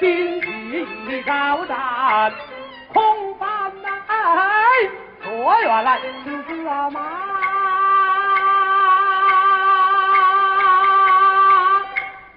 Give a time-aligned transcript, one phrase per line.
[0.00, 2.32] 心气高涨，
[2.92, 3.88] 空翻来，
[5.24, 7.00] 说原来是啊马，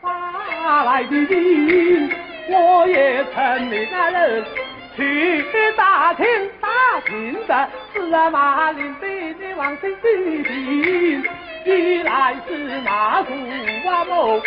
[0.01, 2.09] 发来的信，
[2.49, 4.45] 我也曾命人
[4.95, 5.45] 去
[5.77, 6.25] 打听
[6.59, 6.67] 打
[7.05, 10.49] 听的是啊马林的的王姓的。
[11.63, 13.33] 一来是那杜
[13.87, 14.39] 阿某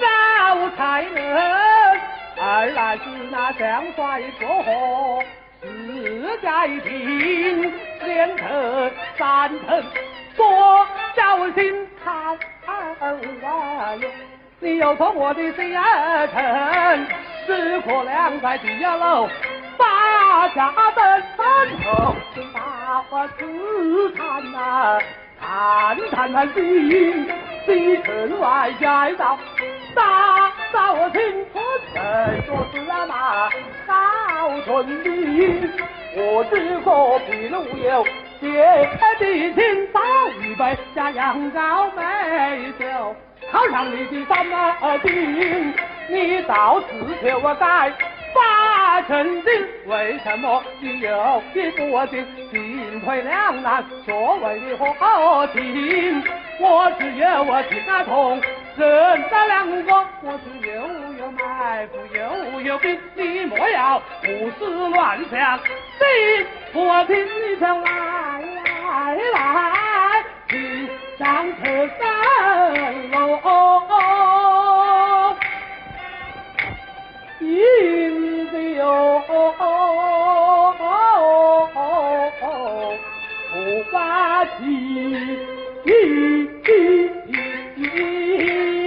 [0.00, 1.12] 招财人，
[2.62, 5.20] 二来是那相帅过河
[5.62, 7.72] 是在庭，
[8.04, 9.84] 连成三层
[10.36, 13.18] 多小心看二
[14.00, 14.08] 哟，
[14.60, 17.04] 你又从我的心儿城，
[17.46, 19.28] 是可两在地下楼，
[19.76, 22.14] 把家灯三头，
[22.54, 25.00] 大花刺探呐。
[25.40, 27.28] 看看那心，
[27.66, 29.36] 西城外街道，
[29.96, 31.20] 大早清
[31.52, 33.50] 晨人说是马
[33.86, 35.68] 到村里，
[36.16, 38.06] 我只说皮路有
[38.40, 40.00] 姐弟亲倒
[40.40, 42.86] 一杯，加羊羔美酒，
[43.52, 44.50] 犒赏你的三
[44.80, 45.74] 二斤，
[46.08, 46.86] 你到此
[47.22, 47.92] 求我该。
[48.34, 49.52] 八成金，
[49.86, 52.24] 为什么你有意不进？
[52.50, 56.22] 进退两难，所谓的何情？
[56.58, 58.40] 我只有我情啊痛，
[58.76, 59.92] 认得两个，
[60.22, 60.72] 我是又
[61.18, 67.88] 有埋伏又有兵，你莫要胡思乱想，心我听你唱来
[68.40, 71.22] 来来，去上
[71.58, 71.62] 车
[71.98, 72.00] 山
[73.10, 73.16] 喽。
[77.40, 77.46] 饮
[78.76, 78.80] 酒
[83.52, 83.56] 不
[83.90, 84.58] 发气。
[87.82, 88.78] You.